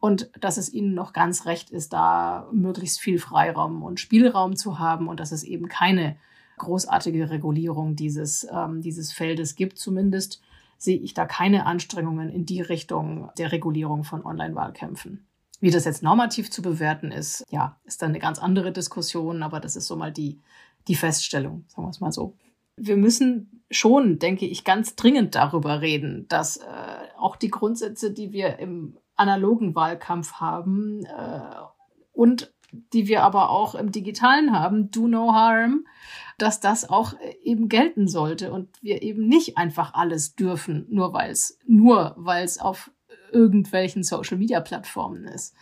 [0.00, 4.78] Und dass es ihnen noch ganz recht ist, da möglichst viel Freiraum und Spielraum zu
[4.78, 6.16] haben und dass es eben keine
[6.56, 9.78] großartige Regulierung dieses, ähm, dieses Feldes gibt.
[9.78, 10.40] Zumindest
[10.78, 15.26] sehe ich da keine Anstrengungen in die Richtung der Regulierung von Online-Wahlkämpfen.
[15.60, 19.58] Wie das jetzt normativ zu bewerten ist, ja, ist dann eine ganz andere Diskussion, aber
[19.58, 20.38] das ist so mal die,
[20.86, 22.36] die Feststellung, sagen wir es mal so.
[22.76, 26.62] Wir müssen schon, denke ich, ganz dringend darüber reden, dass äh,
[27.16, 31.40] auch die Grundsätze, die wir im analogen Wahlkampf haben äh,
[32.12, 32.52] und
[32.92, 35.86] die wir aber auch im digitalen haben, do no harm,
[36.38, 41.12] dass das auch äh, eben gelten sollte und wir eben nicht einfach alles dürfen, nur
[41.12, 42.16] weil es nur
[42.60, 42.90] auf
[43.32, 45.54] irgendwelchen Social Media Plattformen ist.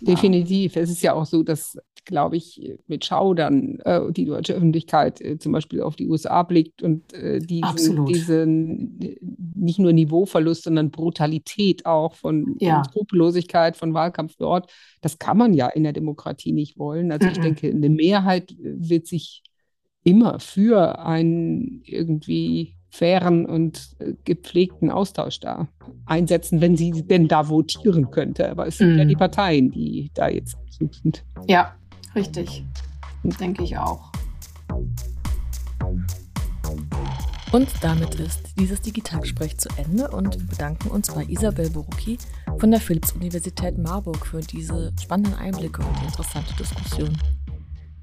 [0.00, 0.76] Definitiv.
[0.76, 1.76] Es ist ja auch so, dass,
[2.10, 6.82] glaube ich, mit Schaudern äh, die deutsche Öffentlichkeit äh, zum Beispiel auf die USA blickt
[6.82, 8.98] und äh, diesen, diesen
[9.54, 12.84] nicht nur Niveauverlust, sondern Brutalität auch von, ja.
[12.84, 17.12] Skrupellosigkeit, von Wahlkampf dort, das kann man ja in der Demokratie nicht wollen.
[17.12, 17.32] Also mhm.
[17.32, 19.42] ich denke, eine Mehrheit wird sich
[20.02, 25.68] immer für einen irgendwie fairen und äh, gepflegten Austausch da
[26.06, 28.50] einsetzen, wenn sie denn da votieren könnte.
[28.50, 28.98] Aber es sind mm.
[28.98, 31.24] ja die Parteien, die da jetzt sind.
[31.46, 31.76] Ja,
[32.14, 32.64] richtig.
[33.22, 34.10] Denke ich auch.
[37.52, 42.16] Und damit ist dieses Digitalgespräch zu Ende und wir bedanken uns bei Isabel Borucki
[42.58, 47.10] von der Philipps-Universität Marburg für diese spannenden Einblicke und die interessante Diskussion.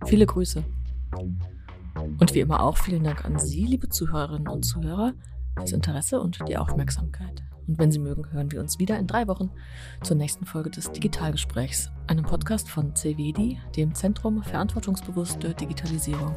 [0.05, 0.65] Viele Grüße.
[2.19, 5.13] Und wie immer auch vielen Dank an Sie, liebe Zuhörerinnen und Zuhörer,
[5.55, 7.41] fürs Interesse und die Aufmerksamkeit.
[7.67, 9.51] Und wenn Sie mögen, hören wir uns wieder in drei Wochen
[10.01, 16.35] zur nächsten Folge des Digitalgesprächs, einem Podcast von CVD, dem Zentrum Verantwortungsbewusste Digitalisierung.